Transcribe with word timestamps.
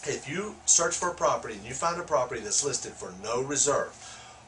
if 0.04 0.30
you 0.30 0.56
search 0.66 0.96
for 0.96 1.10
a 1.10 1.14
property 1.14 1.56
and 1.56 1.66
you 1.66 1.74
find 1.74 2.00
a 2.00 2.04
property 2.04 2.42
that's 2.42 2.66
listed 2.66 2.94
for 2.94 3.14
no 3.24 3.42
reserve, 3.42 3.94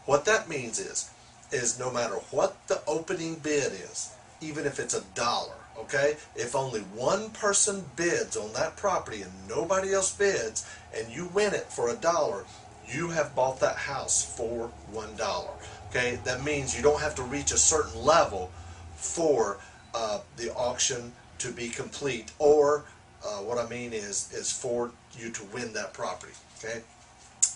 what 0.05 0.25
that 0.25 0.49
means 0.49 0.79
is, 0.79 1.09
is 1.51 1.79
no 1.79 1.91
matter 1.91 2.15
what 2.31 2.67
the 2.67 2.81
opening 2.87 3.35
bid 3.35 3.71
is, 3.71 4.13
even 4.41 4.65
if 4.65 4.79
it's 4.79 4.93
a 4.93 5.03
dollar, 5.15 5.53
okay, 5.77 6.17
if 6.35 6.55
only 6.55 6.81
one 6.81 7.29
person 7.29 7.85
bids 7.95 8.35
on 8.35 8.51
that 8.53 8.75
property 8.75 9.21
and 9.21 9.31
nobody 9.47 9.93
else 9.93 10.15
bids, 10.15 10.67
and 10.95 11.09
you 11.09 11.27
win 11.33 11.53
it 11.53 11.71
for 11.71 11.89
a 11.89 11.95
dollar, 11.95 12.45
you 12.87 13.09
have 13.09 13.35
bought 13.35 13.59
that 13.59 13.77
house 13.77 14.23
for 14.35 14.67
one 14.91 15.15
dollar. 15.15 15.51
Okay, 15.89 16.19
that 16.25 16.43
means 16.43 16.75
you 16.75 16.81
don't 16.81 17.01
have 17.01 17.15
to 17.15 17.23
reach 17.23 17.51
a 17.51 17.57
certain 17.57 18.03
level 18.03 18.51
for 18.95 19.59
uh, 19.93 20.19
the 20.37 20.53
auction 20.55 21.13
to 21.37 21.51
be 21.51 21.69
complete 21.69 22.31
or 22.39 22.85
uh, 23.25 23.37
what 23.37 23.57
I 23.57 23.67
mean 23.69 23.93
is, 23.93 24.31
is 24.33 24.51
for 24.51 24.91
you 25.17 25.29
to 25.31 25.43
win 25.53 25.73
that 25.73 25.93
property. 25.93 26.33
Okay. 26.57 26.81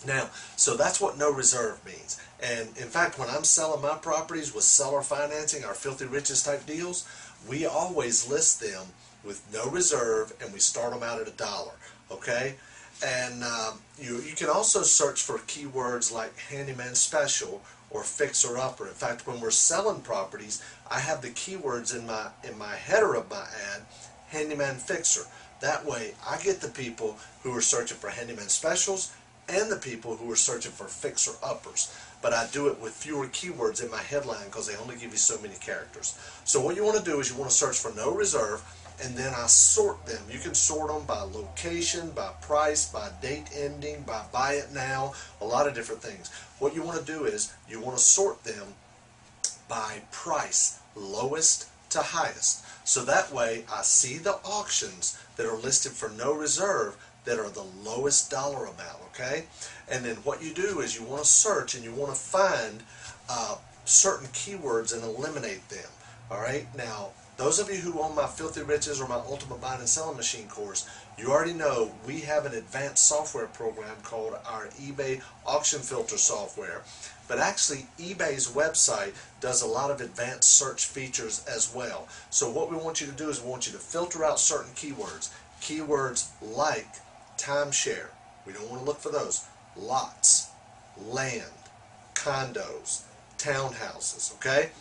Now, 0.06 0.30
so 0.56 0.78
that's 0.78 1.02
what 1.02 1.18
no 1.18 1.32
reserve 1.32 1.84
means. 1.86 2.22
And 2.42 2.68
in 2.78 2.88
fact, 2.88 3.18
when 3.18 3.30
I'm 3.30 3.44
selling 3.44 3.82
my 3.82 3.96
properties 3.96 4.54
with 4.54 4.64
seller 4.64 5.02
financing, 5.02 5.66
our 5.66 5.74
filthy 5.74 6.06
riches 6.06 6.44
type 6.44 6.66
deals, 6.66 7.08
we 7.50 7.66
always 7.66 8.30
list 8.30 8.62
them 8.62 8.88
with 9.24 9.44
no 9.52 9.70
reserve 9.70 10.34
and 10.42 10.54
we 10.54 10.60
start 10.60 10.94
them 10.94 11.04
out 11.04 11.20
at 11.20 11.28
a 11.28 11.32
dollar. 11.32 11.74
Okay? 12.12 12.56
And 13.06 13.44
um, 13.44 13.80
you, 14.00 14.22
you 14.22 14.36
can 14.36 14.50
also 14.50 14.84
search 14.84 15.22
for 15.22 15.38
keywords 15.40 16.12
like 16.12 16.38
handyman 16.38 16.96
special 16.96 17.62
or 17.90 18.04
fixer 18.04 18.58
upper. 18.58 18.88
In 18.88 18.94
fact, 18.94 19.28
when 19.28 19.40
we're 19.40 19.52
selling 19.52 20.02
properties, 20.02 20.64
I 20.90 21.00
have 21.00 21.22
the 21.22 21.30
keywords 21.30 21.98
in 21.98 22.06
my 22.06 22.28
in 22.44 22.58
my 22.58 22.76
header 22.76 23.16
of 23.16 23.30
my 23.30 23.46
ad, 23.74 23.84
handyman 24.28 24.76
fixer. 24.76 25.26
That 25.60 25.86
way, 25.86 26.14
I 26.28 26.38
get 26.38 26.62
the 26.62 26.70
people 26.70 27.18
who 27.44 27.56
are 27.56 27.62
searching 27.62 27.98
for 27.98 28.10
handyman 28.10 28.50
specials 28.50 29.14
and 29.50 29.72
the 29.72 29.78
people 29.78 30.16
who 30.16 30.32
are 30.32 30.36
searching 30.36 30.72
for 30.72 30.86
fixer 30.86 31.32
uppers. 31.44 31.96
But 32.22 32.34
I 32.34 32.48
do 32.52 32.68
it 32.68 32.80
with 32.80 32.94
fewer 32.94 33.28
keywords 33.28 33.84
in 33.84 33.90
my 33.90 34.02
headline 34.02 34.46
because 34.46 34.68
they 34.68 34.76
only 34.76 34.96
give 34.96 35.12
you 35.12 35.18
so 35.18 35.40
many 35.42 35.56
characters. 35.56 36.18
So 36.44 36.60
what 36.62 36.76
you 36.76 36.84
want 36.84 36.98
to 36.98 37.04
do 37.04 37.20
is 37.20 37.30
you 37.30 37.38
want 37.38 37.50
to 37.50 37.56
search 37.56 37.78
for 37.78 37.94
no 37.96 38.14
reserve 38.14 38.62
and 39.04 39.16
then 39.16 39.34
I 39.34 39.46
sort 39.46 40.06
them. 40.06 40.22
You 40.30 40.40
can 40.40 40.56
sort 40.56 40.90
them 40.90 41.06
by 41.06 41.22
location, 41.22 42.12
by 42.12 42.32
price, 42.42 42.92
by 42.92 43.10
date 43.22 43.50
ending, 43.56 44.02
by 44.02 44.24
buy 44.32 44.54
it 44.54 44.74
now, 44.74 45.14
a 45.40 45.46
lot 45.46 45.68
of 45.68 45.76
different 45.76 46.02
things. 46.02 46.32
What 46.60 46.74
you 46.74 46.82
want 46.82 47.00
to 47.00 47.06
do 47.06 47.26
is 47.26 47.54
you 47.70 47.80
want 47.80 47.98
to 47.98 48.04
sort 48.04 48.44
them 48.44 48.74
by 49.70 50.02
price, 50.12 50.80
lowest 50.96 51.68
to 51.90 52.02
highest. 52.02 52.64
So 52.86 53.04
that 53.06 53.34
way 53.34 53.66
I 53.72 53.82
see 53.82 54.18
the 54.18 54.36
auctions 54.44 55.20
that 55.36 55.46
are 55.46 55.58
listed 55.58 55.92
for 55.92 56.10
no 56.10 56.34
reserve 56.34 56.98
that 57.26 57.40
are 57.40 57.50
the 57.50 57.66
lowest 57.84 58.32
dollar 58.32 58.66
amount, 58.66 59.02
okay? 59.14 59.46
And 59.90 60.06
then 60.06 60.16
what 60.18 60.42
you 60.42 60.54
do 60.54 60.80
is 60.80 60.98
you 60.98 61.06
want 61.06 61.24
to 61.24 61.28
search 61.28 61.76
and 61.76 61.84
you 61.84 61.92
want 61.92 62.14
to 62.14 62.20
find 62.20 62.84
uh, 63.30 63.58
certain 63.84 64.28
keywords 64.28 64.94
and 64.94 65.04
eliminate 65.04 65.68
them, 65.70 65.90
all 66.32 66.40
right? 66.40 66.66
Now, 66.78 67.10
those 67.38 67.60
of 67.60 67.70
you 67.70 67.76
who 67.76 68.02
own 68.02 68.16
my 68.16 68.26
Filthy 68.26 68.64
Riches 68.64 69.00
or 69.00 69.08
my 69.08 69.16
Ultimate 69.16 69.62
Buying 69.62 69.80
and 69.80 69.88
Selling 69.88 70.18
Machine 70.18 70.48
course, 70.48 70.90
you 71.20 71.32
already 71.32 71.54
know 71.54 71.92
we 72.06 72.22
have 72.22 72.48
an 72.48 72.54
advanced 72.54 73.06
software 73.06 73.46
program 73.46 73.96
called 74.02 74.34
our 74.46 74.68
eBay 74.80 75.22
Auction 75.46 75.80
Filter 75.80 76.18
software. 76.18 76.82
But 77.28 77.38
actually, 77.38 77.86
eBay's 78.00 78.48
website 78.48 79.14
does 79.40 79.62
a 79.62 79.68
lot 79.68 79.92
of 79.92 80.02
advanced 80.02 80.58
search 80.58 80.86
features 80.86 81.46
as 81.48 81.74
well. 81.76 82.08
So 82.32 82.50
what 82.50 82.72
we 82.72 82.78
want 82.78 83.02
you 83.02 83.08
to 83.08 83.14
do 83.14 83.30
is 83.30 83.42
we 83.42 83.50
want 83.50 83.68
you 83.68 83.74
to 83.74 83.80
filter 83.80 84.26
out 84.26 84.40
certain 84.40 84.72
keywords. 84.74 85.30
Keywords 85.62 86.30
like 86.42 86.88
timeshare. 87.38 88.08
We 88.48 88.54
don't 88.54 88.70
want 88.70 88.82
to 88.82 88.86
look 88.86 89.00
for 89.00 89.12
those. 89.12 89.46
Lots, 89.76 90.50
land, 90.98 91.44
condos, 92.16 93.02
townhouses, 93.38 94.34
okay? 94.36 94.72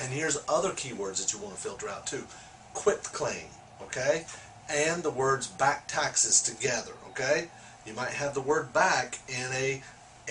And 0.00 0.12
here's 0.12 0.38
other 0.48 0.70
keywords 0.70 1.20
that 1.20 1.32
you 1.32 1.38
want 1.38 1.56
to 1.56 1.60
filter 1.60 1.88
out 1.88 2.06
too. 2.06 2.24
Quit 2.74 3.02
claim, 3.02 3.46
okay? 3.82 4.26
And 4.70 5.02
the 5.02 5.10
words 5.10 5.46
back 5.46 5.88
taxes 5.88 6.40
together, 6.40 6.92
okay? 7.10 7.48
You 7.84 7.94
might 7.94 8.10
have 8.10 8.34
the 8.34 8.40
word 8.40 8.72
back 8.72 9.18
in 9.28 9.50
a 9.52 9.82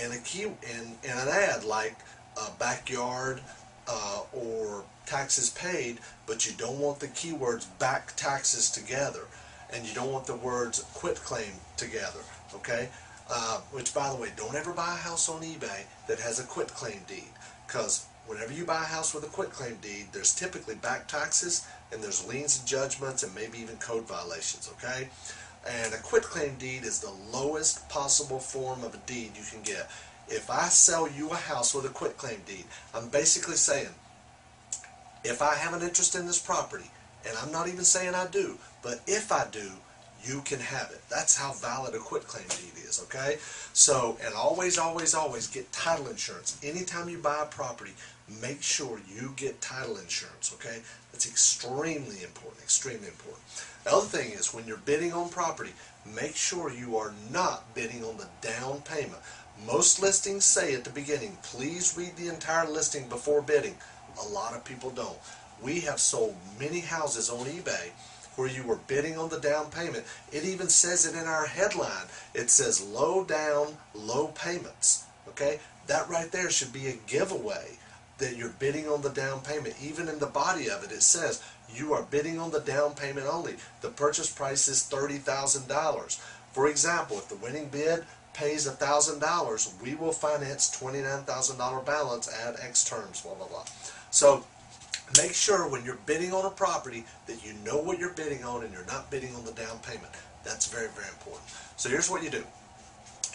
in 0.02 0.12
a 0.12 0.18
key 0.20 0.44
in, 0.44 0.96
in 1.04 1.18
an 1.18 1.28
ad 1.28 1.64
like 1.64 1.96
uh, 2.40 2.52
backyard 2.60 3.42
uh, 3.88 4.22
or 4.32 4.84
taxes 5.06 5.50
paid, 5.50 5.98
but 6.28 6.46
you 6.46 6.54
don't 6.58 6.80
want 6.80 7.00
the 7.00 7.08
keywords 7.08 7.66
back 7.80 8.16
taxes 8.16 8.70
together, 8.70 9.26
and 9.74 9.86
you 9.88 9.94
don't 9.96 10.12
want 10.12 10.28
the 10.28 10.36
words 10.36 10.86
quit 10.94 11.16
claim 11.16 11.52
together. 11.78 12.20
Okay, 12.54 12.90
uh, 13.30 13.60
which 13.72 13.94
by 13.94 14.10
the 14.10 14.16
way, 14.16 14.30
don't 14.38 14.56
ever 14.56 14.72
buy 14.72 14.94
a 14.94 14.98
house 14.98 15.28
on 15.28 15.42
eBay 15.42 15.84
that 16.08 16.20
has 16.20 16.40
a 16.40 16.44
quit 16.44 16.68
claim 16.68 17.02
deed, 17.08 17.32
because 17.66 18.06
whenever 18.28 18.54
you 18.54 18.66
buy 18.66 18.82
a 18.84 18.86
house 18.86 19.14
with 19.14 19.24
a 19.24 19.28
quit 19.28 19.52
claim 19.52 19.78
deed, 19.82 20.08
there's 20.12 20.36
typically 20.36 20.76
back 20.76 21.08
taxes 21.08 21.66
and 21.92 22.02
there's 22.02 22.28
liens 22.28 22.60
and 22.60 22.68
judgments 22.68 23.24
and 23.24 23.34
maybe 23.34 23.58
even 23.58 23.78
code 23.78 24.08
violations. 24.08 24.70
Okay. 24.74 25.10
And 25.70 25.94
a 25.94 25.98
quitclaim 25.98 26.56
deed 26.56 26.84
is 26.84 27.00
the 27.00 27.14
lowest 27.32 27.90
possible 27.90 28.40
form 28.40 28.84
of 28.84 28.94
a 28.94 29.00
deed 29.00 29.32
you 29.36 29.44
can 29.50 29.62
get. 29.64 29.90
If 30.30 30.50
I 30.50 30.68
sell 30.68 31.10
you 31.10 31.30
a 31.30 31.36
house 31.36 31.74
with 31.74 31.86
a 31.86 31.90
quitclaim 31.90 32.42
deed, 32.46 32.66
I'm 32.94 33.10
basically 33.10 33.56
saying, 33.56 33.90
if 35.24 35.42
I 35.42 35.56
have 35.56 35.74
an 35.74 35.82
interest 35.82 36.16
in 36.16 36.26
this 36.26 36.40
property, 36.40 36.90
and 37.28 37.38
I'm 37.38 37.52
not 37.52 37.68
even 37.68 37.84
saying 37.84 38.14
I 38.14 38.28
do, 38.28 38.58
but 38.82 39.02
if 39.08 39.32
I 39.32 39.48
do, 39.52 39.72
you 40.28 40.42
can 40.42 40.60
have 40.60 40.92
it. 40.92 41.02
That's 41.10 41.38
how 41.38 41.54
valid 41.54 41.96
a 41.96 42.00
quitclaim 42.00 42.48
deed 42.48 42.84
is, 42.88 43.02
okay? 43.04 43.38
So, 43.74 44.18
and 44.24 44.34
always, 44.34 44.78
always, 44.78 45.14
always 45.14 45.48
get 45.48 45.72
title 45.72 46.08
insurance. 46.08 46.58
Anytime 46.64 47.10
you 47.10 47.18
buy 47.18 47.44
a 47.44 47.46
property, 47.46 47.92
make 48.42 48.62
sure 48.62 49.00
you 49.08 49.34
get 49.36 49.62
title 49.62 49.98
insurance, 49.98 50.54
okay? 50.56 50.82
That's 51.12 51.28
extremely 51.28 52.24
important, 52.24 52.62
extremely 52.62 53.08
important. 53.08 53.44
The 53.84 53.94
other 53.94 54.06
thing 54.06 54.32
is 54.32 54.54
when 54.54 54.66
you're 54.66 54.78
bidding 54.78 55.14
on 55.14 55.30
property, 55.30 55.72
make 56.16 56.36
sure 56.36 56.72
you 56.72 56.98
are 56.98 57.14
not 57.32 57.74
bidding 57.74 58.04
on 58.04 58.18
the 58.18 58.28
down 58.42 58.82
payment. 58.82 59.22
Most 59.66 60.02
listings 60.02 60.46
say 60.46 60.76
at 60.76 60.84
the 60.84 60.90
beginning, 60.90 61.38
please 61.42 61.98
read 61.98 62.16
the 62.16 62.28
entire 62.28 62.70
listing 62.70 63.08
before 63.08 63.42
bidding. 63.42 63.76
A 64.22 64.28
lot 64.28 64.56
of 64.56 64.66
people 64.66 64.90
don't. 64.92 65.18
We 65.62 65.80
have 65.82 66.00
sold 66.00 66.36
many 66.60 66.82
houses 66.82 67.30
on 67.30 67.46
eBay 67.46 67.90
where 68.38 68.48
you 68.48 68.64
were 68.64 68.80
bidding 68.88 69.18
on 69.18 69.30
the 69.30 69.40
down 69.40 69.70
payment. 69.70 70.06
It 70.32 70.46
even 70.46 70.70
says 70.70 71.06
it 71.06 71.20
in 71.20 71.28
our 71.28 71.48
headline. 71.48 72.06
It 72.34 72.50
says 72.50 72.82
low 72.82 73.26
down, 73.26 73.78
low 73.94 74.28
payments. 74.28 75.06
Okay? 75.30 75.60
That 75.88 76.08
right 76.08 76.32
there 76.32 76.50
should 76.50 76.72
be 76.72 76.88
a 76.88 77.00
giveaway 77.08 77.78
that 78.20 78.38
you're 78.38 78.50
bidding 78.50 78.88
on 78.88 79.02
the 79.02 79.10
down 79.10 79.42
payment. 79.42 79.76
Even 79.82 80.08
in 80.08 80.20
the 80.20 80.28
body 80.28 80.70
of 80.70 80.84
it, 80.84 80.92
it 80.92 81.04
says 81.04 81.44
you 81.74 81.94
are 81.94 82.04
bidding 82.04 82.40
on 82.40 82.52
the 82.52 82.60
down 82.60 82.94
payment 82.94 83.28
only. 83.28 83.56
The 83.82 83.90
purchase 83.90 84.32
price 84.32 84.68
is 84.68 84.88
$30,000. 84.90 86.20
For 86.52 86.68
example, 86.68 87.18
if 87.18 87.28
the 87.28 87.36
winning 87.36 87.70
bid 87.70 88.06
pays 88.34 88.68
$1,000, 88.68 89.82
we 89.82 89.96
will 89.96 90.12
finance 90.12 90.76
$29,000 90.80 91.86
balance 91.86 92.30
at 92.34 92.60
X 92.60 92.84
terms, 92.84 93.22
blah, 93.22 93.34
blah, 93.34 93.48
blah. 93.48 93.66
So 94.12 94.46
make 95.16 95.34
sure 95.34 95.68
when 95.68 95.86
you're 95.86 96.00
bidding 96.06 96.34
on 96.34 96.46
a 96.46 96.50
property 96.50 97.06
that 97.28 97.46
you 97.46 97.54
know 97.66 97.78
what 97.78 98.00
you're 98.00 98.14
bidding 98.14 98.44
on 98.44 98.64
and 98.64 98.74
you're 98.74 98.86
not 98.86 99.10
bidding 99.10 99.36
on 99.36 99.46
the 99.46 99.52
down 99.54 99.80
payment. 99.80 100.12
That's 100.44 100.68
very, 100.68 100.90
very 100.90 101.08
important. 101.10 101.48
So 101.78 101.90
here's 101.90 102.10
what 102.10 102.24
you 102.24 102.30
do. 102.30 102.44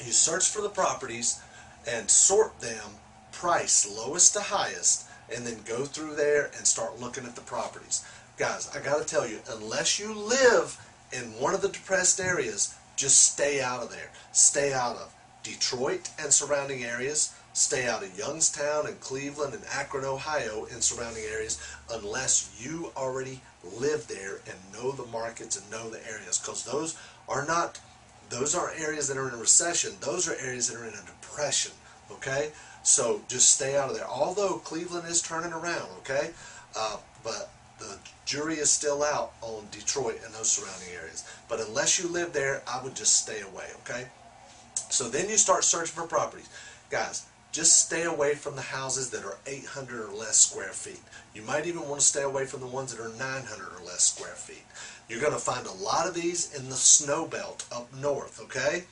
you 0.04 0.12
search 0.12 0.48
for 0.48 0.62
the 0.62 0.69
properties 0.69 1.40
and 1.86 2.08
sort 2.10 2.60
them 2.60 2.90
price 3.32 3.88
lowest 3.96 4.34
to 4.34 4.40
highest 4.40 5.06
and 5.34 5.46
then 5.46 5.58
go 5.64 5.84
through 5.84 6.14
there 6.14 6.50
and 6.56 6.66
start 6.66 7.00
looking 7.00 7.24
at 7.24 7.34
the 7.34 7.40
properties. 7.40 8.04
Guys, 8.36 8.70
I 8.74 8.80
got 8.80 8.98
to 8.98 9.04
tell 9.04 9.26
you, 9.26 9.40
unless 9.50 9.98
you 9.98 10.14
live 10.14 10.78
in 11.12 11.22
one 11.40 11.54
of 11.54 11.62
the 11.62 11.69
depressed 11.69 12.20
areas, 12.20 12.74
just 12.96 13.32
stay 13.32 13.60
out 13.60 13.82
of 13.82 13.90
there. 13.90 14.10
Stay 14.32 14.72
out 14.72 14.96
of 14.96 15.12
Detroit 15.42 16.10
and 16.19 16.32
surrounding 16.32 16.84
areas. 16.84 17.34
Stay 17.52 17.87
out 17.87 18.02
of 18.02 18.19
Youngstown 18.19 18.87
and 18.87 18.99
Cleveland 19.00 19.54
and 19.54 19.64
Akron, 19.72 20.04
Ohio 20.04 20.66
and 20.72 20.82
surrounding 20.82 21.25
areas 21.25 21.60
unless 21.90 22.56
you 22.58 22.90
already 22.96 23.40
live 23.78 24.06
there 24.08 24.40
and 24.46 24.72
know 24.72 24.93
the 24.93 25.06
markets 25.06 25.56
and 25.56 25.70
know 25.70 25.90
the 25.90 26.04
areas 26.06 26.38
because 26.38 26.64
those 26.64 26.96
are 27.28 27.44
not 27.46 27.78
those 28.31 28.54
are 28.54 28.72
areas 28.78 29.08
that 29.08 29.19
are 29.19 29.28
in 29.28 29.34
a 29.34 29.38
recession. 29.38 29.93
Those 30.00 30.26
are 30.26 30.34
areas 30.37 30.69
that 30.69 30.81
are 30.81 30.87
in 30.87 30.94
a 30.94 31.04
depression. 31.04 31.72
Okay? 32.10 32.52
So 32.82 33.20
just 33.28 33.50
stay 33.50 33.76
out 33.76 33.90
of 33.90 33.96
there. 33.96 34.08
Although 34.08 34.55
Cleveland 34.58 35.06
is 35.06 35.22
turning 35.22 35.52
around, 35.52 35.88
okay? 35.98 36.31
Uh, 36.75 36.96
but 37.22 37.50
the 37.78 37.98
jury 38.25 38.55
is 38.55 38.70
still 38.70 39.02
out 39.02 39.32
on 39.43 39.66
Detroit 39.70 40.20
and 40.25 40.34
those 40.34 40.50
surrounding 40.50 40.88
areas. 40.94 41.25
But 41.48 41.60
unless 41.60 41.98
you 41.98 42.08
live 42.08 42.32
there, 42.32 42.62
I 42.66 42.82
would 42.82 42.96
just 42.96 43.16
stay 43.16 43.40
away, 43.40 43.66
okay? 43.82 44.06
So 44.90 45.08
then 45.08 45.28
you 45.28 45.37
start 45.37 45.64
searching 45.64 45.94
for 45.94 46.06
properties. 46.06 46.48
Guys, 46.90 47.26
just 47.52 47.87
stay 47.87 48.04
away 48.04 48.34
from 48.34 48.56
the 48.56 48.62
houses 48.62 49.10
that 49.10 49.25
are 49.25 49.37
800 49.46 50.08
or 50.08 50.12
less 50.12 50.38
square 50.38 50.70
feet. 50.70 51.00
You 51.34 51.43
might 51.43 51.66
even 51.66 51.87
want 51.87 52.00
to 52.00 52.06
stay 52.06 52.22
away 52.22 52.46
from 52.46 52.60
the 52.60 52.66
ones 52.66 52.94
that 52.94 53.04
are 53.04 53.10
900 53.10 53.78
or 53.78 53.84
less 53.84 54.04
square 54.04 54.34
feet. 54.34 54.64
You're 55.08 55.20
going 55.20 55.34
to 55.34 55.38
find 55.38 55.66
a 55.66 55.72
lot 55.72 56.08
of 56.08 56.14
these 56.14 56.54
in 56.54 56.70
the 56.70 56.75
snow 56.75 57.26
belt 57.26 57.66
up 57.70 57.93
north, 57.94 58.40
okay? 58.40 58.84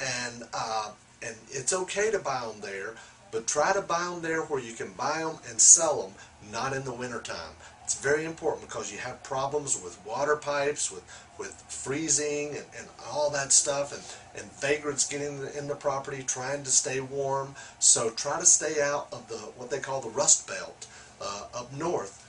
And, 0.00 0.44
uh, 0.54 0.92
and 1.20 1.34
it's 1.50 1.72
okay 1.72 2.12
to 2.12 2.20
buy 2.20 2.46
them 2.46 2.60
there, 2.60 2.94
but 3.32 3.46
try 3.46 3.72
to 3.72 3.82
buy 3.82 4.04
them 4.04 4.22
there 4.22 4.42
where 4.42 4.60
you 4.60 4.72
can 4.72 4.92
buy 4.92 5.18
them 5.18 5.38
and 5.48 5.60
sell 5.60 6.02
them, 6.02 6.12
not 6.52 6.72
in 6.72 6.84
the 6.84 6.92
wintertime. 6.92 7.54
It's 7.84 8.00
very 8.00 8.24
important 8.24 8.68
because 8.68 8.90
you 8.90 8.98
have 8.98 9.22
problems 9.22 9.80
with 9.82 10.04
water 10.04 10.36
pipes, 10.36 10.90
with, 10.90 11.04
with 11.38 11.54
freezing 11.68 12.48
and, 12.48 12.66
and 12.78 12.88
all 13.08 13.30
that 13.30 13.52
stuff, 13.52 13.92
and, 13.92 14.42
and 14.42 14.52
vagrants 14.54 15.06
getting 15.06 15.46
in 15.56 15.68
the 15.68 15.76
property, 15.76 16.24
trying 16.24 16.64
to 16.64 16.70
stay 16.70 17.00
warm. 17.00 17.54
So 17.78 18.10
try 18.10 18.40
to 18.40 18.46
stay 18.46 18.82
out 18.82 19.08
of 19.12 19.28
the 19.28 19.36
what 19.56 19.70
they 19.70 19.78
call 19.78 20.00
the 20.00 20.10
rust 20.10 20.48
belt 20.48 20.88
uh, 21.20 21.44
up 21.54 21.72
north 21.72 22.22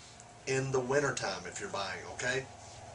in 0.46 0.72
the 0.72 0.80
wintertime 0.80 1.42
if 1.46 1.60
you're 1.60 1.70
buying, 1.70 2.00
okay? 2.14 2.46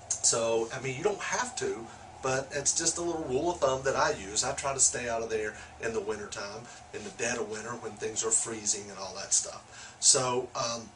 So, 0.09 0.69
I 0.75 0.81
mean, 0.81 0.97
you 0.97 1.03
don't 1.03 1.21
have 1.21 1.57
to, 1.57 1.87
but 2.23 2.49
it's 2.53 2.77
just 2.79 2.99
a 2.99 3.01
little 3.01 3.25
rule 3.25 3.51
of 3.51 3.59
thumb 3.59 3.83
that 3.85 3.97
I 3.97 4.13
use. 4.13 4.45
I 4.45 4.53
try 4.53 4.73
to 4.73 4.81
stay 4.81 5.09
out 5.09 5.23
of 5.23 5.31
there 5.31 5.55
in 5.83 5.93
the 5.93 6.01
wintertime, 6.01 6.63
in 6.95 7.03
the 7.05 7.11
dead 7.11 7.39
of 7.39 7.51
winter 7.51 7.71
when 7.71 7.93
things 7.93 8.25
are 8.25 8.31
freezing 8.31 8.89
and 8.89 8.99
all 8.99 9.15
that 9.17 9.35
stuff. 9.35 9.97
So, 10.01 10.49
um, 10.55 10.89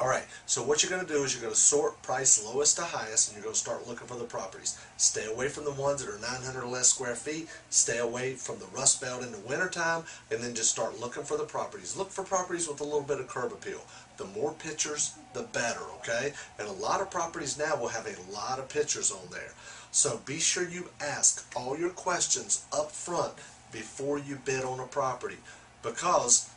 all 0.00 0.08
right, 0.08 0.24
so 0.46 0.62
what 0.62 0.80
you're 0.80 0.90
going 0.92 1.04
to 1.04 1.12
do 1.12 1.24
is 1.24 1.34
you're 1.34 1.42
going 1.42 1.52
to 1.52 1.58
sort 1.58 2.00
price 2.02 2.44
lowest 2.44 2.76
to 2.76 2.82
highest 2.82 3.28
and 3.28 3.36
you're 3.36 3.42
going 3.42 3.54
to 3.54 3.58
start 3.58 3.88
looking 3.88 4.06
for 4.06 4.16
the 4.16 4.24
properties. 4.24 4.78
Stay 4.96 5.26
away 5.26 5.48
from 5.48 5.64
the 5.64 5.72
ones 5.72 6.04
that 6.04 6.14
are 6.14 6.20
900 6.20 6.62
or 6.62 6.68
less 6.68 6.88
square 6.88 7.16
feet. 7.16 7.48
Stay 7.70 7.98
away 7.98 8.34
from 8.34 8.60
the 8.60 8.66
rust 8.66 9.00
belt 9.00 9.24
in 9.24 9.32
the 9.32 9.40
wintertime 9.40 10.04
and 10.30 10.40
then 10.40 10.54
just 10.54 10.70
start 10.70 11.00
looking 11.00 11.24
for 11.24 11.36
the 11.36 11.44
properties. 11.44 11.96
Look 11.96 12.10
for 12.10 12.22
properties 12.22 12.68
with 12.68 12.80
a 12.80 12.84
little 12.84 13.02
bit 13.02 13.18
of 13.18 13.26
curb 13.26 13.50
appeal. 13.50 13.80
The 14.18 14.26
more 14.26 14.52
pictures, 14.52 15.14
the 15.32 15.42
better, 15.42 15.82
okay? 15.96 16.32
And 16.60 16.68
a 16.68 16.72
lot 16.72 17.00
of 17.00 17.10
properties 17.10 17.58
now 17.58 17.74
will 17.76 17.88
have 17.88 18.06
a 18.06 18.32
lot 18.32 18.60
of 18.60 18.68
pictures 18.68 19.10
on 19.10 19.28
there. 19.32 19.52
So 19.90 20.20
be 20.24 20.38
sure 20.38 20.68
you 20.68 20.90
ask 21.00 21.44
all 21.56 21.76
your 21.76 21.90
questions 21.90 22.64
up 22.72 22.92
front 22.92 23.32
before 23.72 24.18
you 24.18 24.38
bid 24.44 24.64
on 24.64 24.78
a 24.78 24.86
property 24.86 25.38
because 25.82 26.50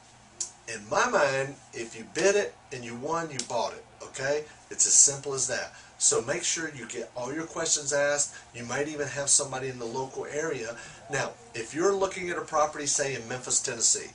in 0.74 0.88
my 0.90 1.10
mind, 1.10 1.56
if 1.74 1.98
you 1.98 2.06
bid 2.14 2.36
it 2.36 2.54
and 2.72 2.84
you 2.84 2.96
won, 2.96 3.30
you 3.32 3.40
bought 3.48 3.74
it. 3.74 3.86
Okay? 4.04 4.44
It's 4.70 4.86
as 4.86 4.94
simple 4.94 5.34
as 5.34 5.48
that. 5.48 5.74
So 5.98 6.22
make 6.22 6.44
sure 6.44 6.72
you 6.76 6.88
get 6.88 7.12
all 7.16 7.34
your 7.34 7.46
questions 7.46 7.94
asked. 7.94 8.34
You 8.56 8.64
might 8.64 8.88
even 8.88 9.08
have 9.08 9.30
somebody 9.30 9.68
in 9.68 9.80
the 9.80 9.86
local 9.86 10.26
area. 10.26 10.76
Now, 11.12 11.32
if 11.54 11.76
you're 11.76 11.94
looking 11.94 12.30
at 12.30 12.38
a 12.38 12.42
property, 12.42 12.86
say 12.86 13.16
in 13.16 13.28
Memphis, 13.28 13.62
Tennessee, 13.62 14.12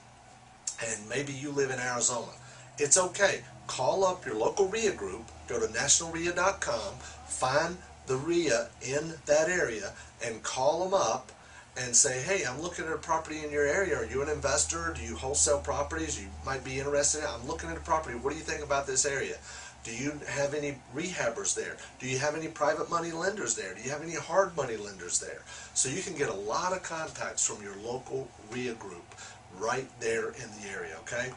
and 0.84 1.08
maybe 1.08 1.32
you 1.32 1.50
live 1.50 1.70
in 1.70 1.78
Arizona, 1.78 2.32
it's 2.78 2.98
okay. 2.98 3.42
Call 3.66 4.04
up 4.04 4.26
your 4.26 4.36
local 4.36 4.68
REIA 4.68 4.92
group, 4.92 5.22
go 5.48 5.60
to 5.60 5.66
nationalreia.com, 5.66 6.94
find 7.26 7.76
the 8.06 8.16
REIA 8.16 8.68
in 8.82 9.14
that 9.26 9.48
area, 9.48 9.92
and 10.24 10.42
call 10.42 10.84
them 10.84 10.94
up 10.94 11.32
and 11.78 11.94
say, 11.94 12.22
hey, 12.22 12.44
I'm 12.44 12.60
looking 12.60 12.86
at 12.86 12.92
a 12.92 12.98
property 12.98 13.44
in 13.44 13.50
your 13.50 13.66
area. 13.66 13.96
Are 13.96 14.06
you 14.06 14.22
an 14.22 14.28
investor? 14.28 14.94
Do 14.96 15.02
you 15.02 15.14
wholesale 15.14 15.60
properties? 15.60 16.20
You 16.20 16.28
might 16.44 16.64
be 16.64 16.78
interested 16.78 17.20
in. 17.20 17.26
I'm 17.26 17.46
looking 17.46 17.70
at 17.70 17.76
a 17.76 17.80
property. 17.80 18.16
What 18.16 18.30
do 18.30 18.36
you 18.36 18.44
think 18.44 18.62
about 18.62 18.86
this 18.86 19.04
area? 19.04 19.36
Do 19.84 19.94
you 19.94 20.18
have 20.26 20.54
any 20.54 20.78
rehabbers 20.94 21.54
there? 21.54 21.76
Do 22.00 22.08
you 22.08 22.18
have 22.18 22.34
any 22.34 22.48
private 22.48 22.90
money 22.90 23.12
lenders 23.12 23.54
there? 23.54 23.74
Do 23.74 23.82
you 23.82 23.90
have 23.90 24.02
any 24.02 24.14
hard 24.14 24.56
money 24.56 24.76
lenders 24.76 25.20
there? 25.20 25.42
So 25.74 25.88
you 25.88 26.02
can 26.02 26.16
get 26.16 26.28
a 26.28 26.34
lot 26.34 26.72
of 26.72 26.82
contacts 26.82 27.46
from 27.46 27.62
your 27.62 27.76
local 27.76 28.28
REIA 28.50 28.74
group 28.74 29.14
right 29.58 29.88
there 30.00 30.30
in 30.30 30.48
the 30.60 30.68
area, 30.74 30.96
okay? 31.00 31.30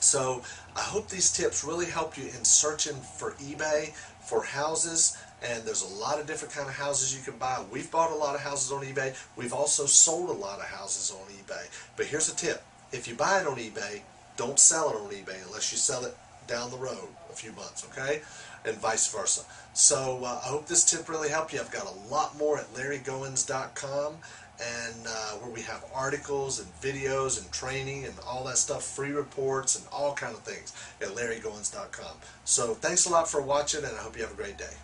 So 0.00 0.42
I 0.74 0.80
hope 0.80 1.08
these 1.08 1.30
tips 1.30 1.62
really 1.62 1.86
help 1.86 2.16
you 2.16 2.24
in 2.24 2.44
searching 2.44 2.96
for 2.96 3.32
eBay 3.32 3.92
for 4.20 4.42
houses 4.42 5.16
and 5.42 5.64
there's 5.64 5.82
a 5.82 5.94
lot 5.94 6.20
of 6.20 6.26
different 6.26 6.54
kind 6.54 6.68
of 6.68 6.74
houses 6.74 7.16
you 7.16 7.22
can 7.22 7.38
buy. 7.38 7.62
We've 7.70 7.90
bought 7.90 8.10
a 8.10 8.14
lot 8.14 8.34
of 8.34 8.40
houses 8.40 8.72
on 8.72 8.82
eBay. 8.84 9.16
We've 9.36 9.52
also 9.52 9.86
sold 9.86 10.30
a 10.30 10.32
lot 10.32 10.58
of 10.58 10.66
houses 10.66 11.10
on 11.10 11.26
eBay. 11.32 11.68
But 11.96 12.06
here's 12.06 12.30
a 12.30 12.36
tip. 12.36 12.62
If 12.92 13.08
you 13.08 13.14
buy 13.14 13.40
it 13.40 13.46
on 13.46 13.56
eBay, 13.56 14.02
don't 14.36 14.58
sell 14.58 14.90
it 14.90 14.96
on 14.96 15.10
eBay 15.10 15.44
unless 15.46 15.72
you 15.72 15.78
sell 15.78 16.04
it 16.04 16.16
down 16.46 16.70
the 16.70 16.76
road 16.76 17.08
a 17.30 17.32
few 17.32 17.52
months, 17.52 17.86
okay? 17.90 18.22
And 18.64 18.76
vice 18.76 19.10
versa. 19.12 19.42
So 19.72 20.20
uh, 20.24 20.40
I 20.44 20.48
hope 20.48 20.66
this 20.66 20.84
tip 20.84 21.08
really 21.08 21.28
helped 21.28 21.52
you. 21.52 21.60
I've 21.60 21.70
got 21.70 21.86
a 21.86 22.12
lot 22.12 22.36
more 22.36 22.58
at 22.58 22.72
larrygoins.com 22.74 24.14
and 24.60 25.06
uh, 25.06 25.30
where 25.36 25.50
we 25.50 25.62
have 25.62 25.84
articles 25.94 26.60
and 26.60 26.68
videos 26.82 27.40
and 27.40 27.50
training 27.50 28.04
and 28.04 28.14
all 28.26 28.44
that 28.44 28.58
stuff, 28.58 28.84
free 28.84 29.12
reports 29.12 29.76
and 29.76 29.86
all 29.90 30.12
kind 30.12 30.34
of 30.34 30.42
things 30.42 30.74
at 31.00 31.08
larrygoins.com. 31.08 32.16
So 32.44 32.74
thanks 32.74 33.06
a 33.06 33.10
lot 33.10 33.28
for 33.30 33.40
watching 33.40 33.84
and 33.84 33.96
I 33.96 34.00
hope 34.00 34.16
you 34.16 34.22
have 34.22 34.32
a 34.32 34.36
great 34.36 34.58
day. 34.58 34.74